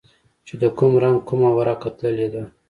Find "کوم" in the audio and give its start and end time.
0.77-0.91